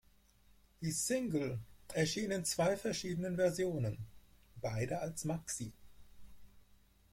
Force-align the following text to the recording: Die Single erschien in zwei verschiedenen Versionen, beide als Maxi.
Die 0.81 0.91
Single 0.93 1.59
erschien 1.93 2.31
in 2.31 2.43
zwei 2.43 2.75
verschiedenen 2.75 3.35
Versionen, 3.35 3.99
beide 4.55 4.97
als 4.97 5.25
Maxi. 5.25 5.73